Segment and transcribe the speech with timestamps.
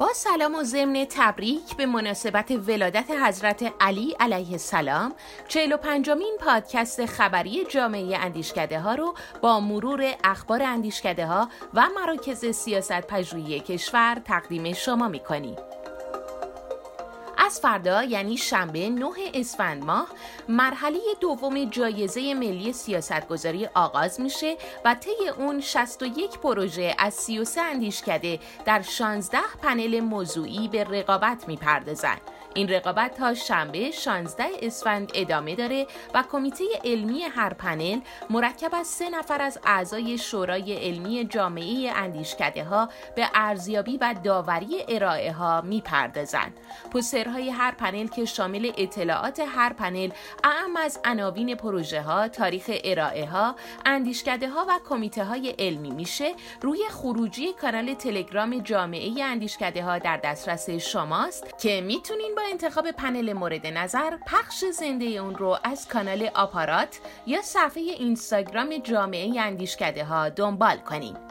[0.00, 5.12] با سلام و ضمن تبریک به مناسبت ولادت حضرت علی علیه السلام
[5.48, 12.44] 45 مین پادکست خبری جامعه اندیشکده ها رو با مرور اخبار اندیشکده ها و مراکز
[12.44, 15.56] سیاست پژوهی کشور تقدیم شما می‌کنیم.
[17.50, 20.08] از فردا یعنی شنبه 9 اسفند ماه
[20.48, 28.38] مرحله دوم جایزه ملی سیاستگذاری آغاز میشه و طی اون 61 پروژه از 33 اندیشکده
[28.64, 32.16] در 16 پنل موضوعی به رقابت می‌پردازن.
[32.54, 38.00] این رقابت تا شنبه 16 اسفند ادامه داره و کمیته علمی هر پنل
[38.30, 44.84] مرکب از سه نفر از اعضای شورای علمی جامعه اندیشکده ها به ارزیابی و داوری
[44.88, 46.60] ارائه ها می‌پردازند.
[46.92, 50.10] پوسترهای هر پنل که شامل اطلاعات هر پنل
[50.44, 56.34] اعم از عناوین پروژه ها، تاریخ ارائه ها، اندیشکده ها و کمیته های علمی میشه
[56.62, 63.66] روی خروجی کانال تلگرام جامعه اندیشکده ها در دسترس شماست که می‌تونین انتخاب پنل مورد
[63.66, 70.76] نظر پخش زنده اون رو از کانال آپارات یا صفحه اینستاگرام جامعه اندیشکده ها دنبال
[70.76, 71.29] کنید.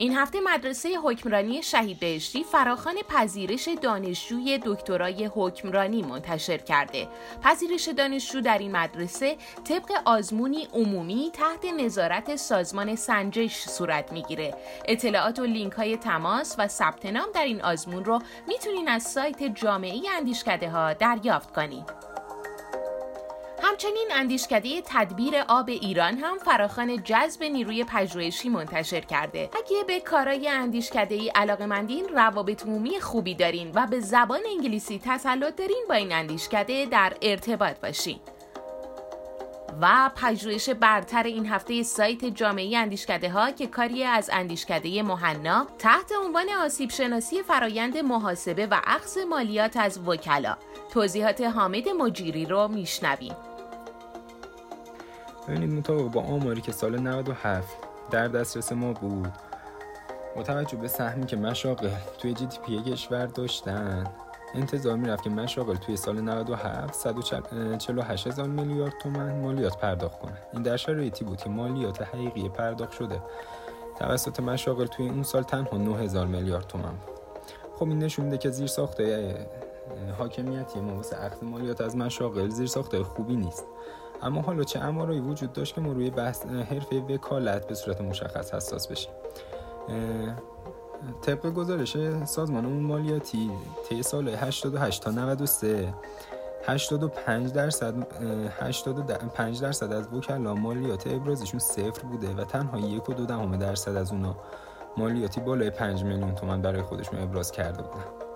[0.00, 7.08] این هفته مدرسه حکمرانی شهید بهشتی فراخان پذیرش دانشجوی دکترای حکمرانی منتشر کرده.
[7.42, 14.54] پذیرش دانشجو در این مدرسه طبق آزمونی عمومی تحت نظارت سازمان سنجش صورت می‌گیره.
[14.88, 19.42] اطلاعات و لینک های تماس و ثبت نام در این آزمون رو می‌تونین از سایت
[19.42, 22.09] جامعه اندیشکده ها دریافت کنید.
[23.84, 29.40] همچنین اندیشکده تدبیر آب ایران هم فراخان جذب نیروی پژوهشی منتشر کرده.
[29.40, 35.56] اگه به کارای اندیشکده ای علاقمندین روابط عمومی خوبی دارین و به زبان انگلیسی تسلط
[35.56, 38.20] دارین با این اندیشکده در ارتباط باشین.
[39.80, 46.12] و پژوهش برتر این هفته سایت جامعه اندیشکده ها که کاری از اندیشکده مهنا تحت
[46.24, 50.56] عنوان آسیب شناسی فرایند محاسبه و اخذ مالیات از وکلا
[50.92, 53.36] توضیحات حامد مجیری رو میشنویم
[55.48, 57.76] ببینید مطابق با آماری که سال 97
[58.10, 59.32] در دسترس ما بود.
[60.36, 64.04] متوجه به سهمی که مشاغل توی جی پی کشور داشتن.
[64.54, 70.62] انتظار می‌رفت که مشاغل توی سال 97 148 هزار میلیارد تومن مالیات پرداخت کنن این
[70.62, 73.20] در شرایطی بود که مالیات حقیقی پرداخت شده.
[73.98, 77.20] توسط مشاغل توی اون سال تنها 9000 میلیارد تومن بود.
[77.76, 79.34] خب این نشون میده که زیر ساخته
[80.18, 83.64] حاکمیتی ما واسه اخذ مالیات از مشاغل زیر ساخته خوبی نیست.
[84.22, 88.54] اما حالا چه امارایی وجود داشت که ما روی بحث حرفه وکالت به صورت مشخص
[88.54, 89.12] حساس بشیم.
[91.22, 93.50] طبق گزارش سازمان اون مالیاتی
[93.88, 95.94] طی سال 88 تا 93
[96.66, 97.94] 85 درصد
[98.60, 103.96] 85 درصد از وکلا مالیات ابرازشون صفر بوده و تنها یک و دو دهم درصد
[103.96, 104.36] از اونا
[104.96, 108.29] مالیاتی بالای 5 میلیون تومن برای خودشون ابراز کرده بودن.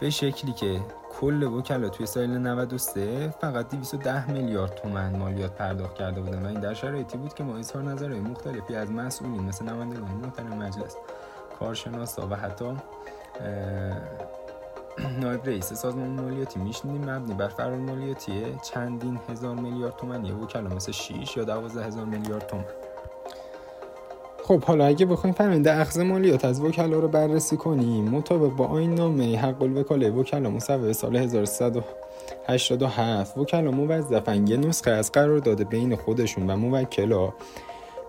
[0.00, 0.80] به شکلی که
[1.20, 6.60] کل وکلا توی سال 93 فقط 210 میلیارد تومن مالیات پرداخت کرده بودن و این
[6.60, 10.96] در شرایطی بود که ما اظهار نظرهای مختلفی از مسئولین مثل نمایندگان محترم مجلس
[11.58, 12.64] کارشناسا و حتی
[15.20, 17.10] نایب رئیس سازمان مالیاتی میشنیدیم.
[17.10, 22.46] مبنی بر فرار مالیاتی چندین هزار میلیارد تومنی وکلا مثل 6 یا 12 هزار میلیارد
[22.46, 22.64] تومن.
[24.48, 28.94] خب حالا اگه بخوایم فرآیند اخذ مالیات از وکلا رو بررسی کنیم مطابق با آیین
[28.94, 36.50] نامه حق الوکاله وکلا مصوب سال 1387 وکلا موظفن یه نسخه از قرارداد بین خودشون
[36.50, 37.32] و موکلا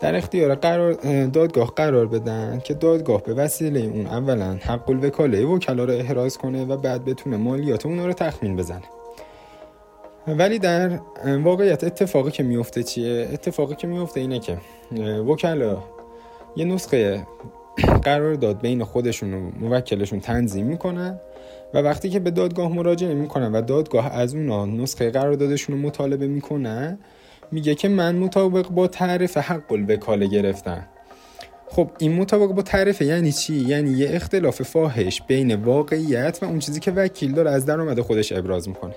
[0.00, 0.92] در اختیار قرار
[1.26, 6.64] دادگاه قرار بدن که دادگاه به وسیله اون اولا حق الوکاله وکلا رو احراز کنه
[6.64, 8.82] و بعد بتونه مالیات اون رو تخمین بزنه.
[10.26, 10.98] ولی در
[11.44, 14.58] واقعیت اتفاقی که میفته چیه؟ اتفاقی که میفته اینه که
[15.28, 15.78] وکلا
[16.56, 17.26] یه نسخه
[18.02, 21.20] قرار داد بین خودشون و موکلشون تنظیم می‌کنن
[21.74, 26.26] و وقتی که به دادگاه مراجعه می‌کنن و دادگاه از اونا نسخه قراردادشون رو مطالبه
[26.26, 26.98] می‌کنن
[27.52, 30.86] میگه که من مطابق با تعریف حق الوکاله گرفتم.
[31.68, 36.58] خب این مطابق با تعریف یعنی چی؟ یعنی یه اختلاف فاحش بین واقعیت و اون
[36.58, 38.94] چیزی که وکیل داره از درآمد خودش ابراز می‌کنه.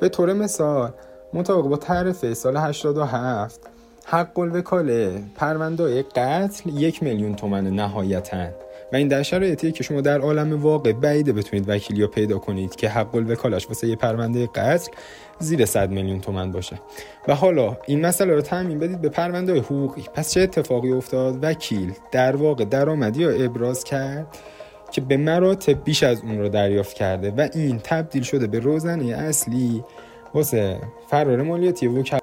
[0.00, 0.92] به طور مثال
[1.32, 3.60] مطابق با تعریف سال 87
[4.04, 8.46] حق الوکاله پرونده قتل یک میلیون تومن نهایتا.
[8.92, 12.76] و این در شرایطیه که شما در عالم واقع بعیده بتونید وکیلی رو پیدا کنید
[12.76, 14.92] که حق الوکالش واسه یه پرونده قتل
[15.38, 16.80] زیر 100 میلیون تومن باشه.
[17.28, 20.04] و حالا این مسئله رو تعمین بدید به پرونده حقوقی.
[20.14, 24.26] پس چه اتفاقی افتاد؟ وکیل در واقع درآمدی رو ابراز کرد
[24.92, 29.16] که به مراتب بیش از اون رو دریافت کرده و این تبدیل شده به روزنه
[29.16, 29.84] اصلی
[30.34, 30.78] واسه
[31.08, 32.21] فرار مالیاتی وکلا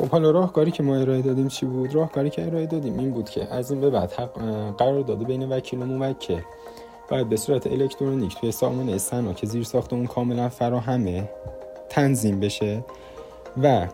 [0.00, 3.30] خب حالا راهکاری که ما ارائه دادیم چی بود؟ راهکاری که ارائه دادیم این بود
[3.30, 4.32] که از این به بعد حق
[4.76, 6.40] قرار داده بین وکیل و موکل.
[7.10, 11.30] باید به صورت الکترونیک توی سامان استنا که زیر ساخت اون کاملا فراهمه
[11.88, 12.84] تنظیم بشه
[13.62, 13.86] و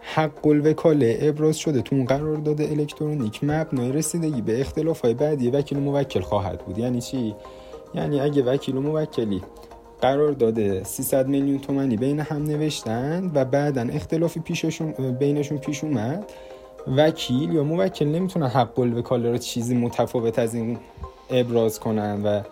[0.00, 5.78] حق الوکاله ابراز شده تو اون قرارداد الکترونیک مبنای رسیدگی به اختلاف های بعدی وکیل
[5.78, 6.78] و موکل خواهد بود.
[6.78, 7.34] یعنی چی؟
[7.94, 9.42] یعنی اگه وکیل و موکلی
[10.00, 10.84] قرار داده.
[10.84, 16.24] 300 میلیون تومنی بین هم نوشتن و بعدا اختلافی پیششون بینشون پیش اومد.
[16.96, 20.78] وکیل یا موکل نمی‌تونن حق الوکاله رو چیزی متفاوت از این
[21.30, 22.42] ابراز کنن و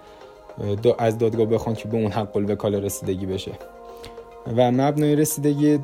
[0.99, 3.53] از دادگاه بخوان که به اون حق الوکاله رسیدگی بشه.
[4.57, 5.79] و مبنای رسیدگی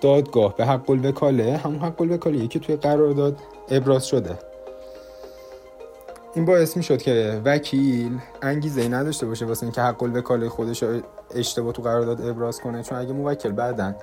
[0.00, 3.36] دادگاه به حق الوکاله همون حق الوکاله که توی قرارداد
[3.70, 4.38] ابراز شده.
[6.34, 10.84] این باعث می شد که وکیل انگیزه ای نداشته باشه واسه اینکه حق الوکاله خودش
[11.34, 12.82] اشتباه تو قرارداد ابراز کنه.
[12.82, 13.96] چون اگه موکل بعدن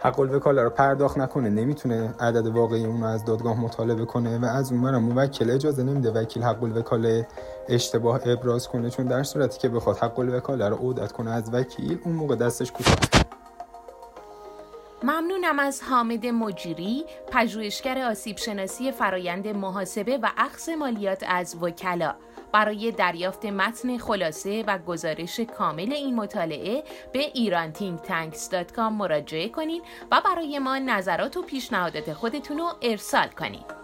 [0.00, 4.44] حق الوکاله رو پرداخت نکنه نمی‌تونه عدد واقعی اون رو از دادگاه مطالبه کنه و
[4.44, 7.26] از اون موکل اجازه نمیده وکیل حق الوکاله
[7.68, 8.90] اشتباه ابراز کنه.
[8.90, 12.72] چون در صورتی که بخواد حق الوکاله رو عودت کنه از وکیل اون موقع دستش
[12.72, 12.94] کوتاه
[15.04, 22.14] ممنونم از حامد مجیری پژوهشگر آسیب شناسی فرایند محاسبه و اخذ مالیات از وکلا
[22.52, 30.58] برای دریافت متن خلاصه و گزارش کامل این مطالعه به ایرانتینگتانکس.com مراجعه کنید و برای
[30.58, 33.83] ما نظرات و پیشنهادات خودتون رو ارسال کنید.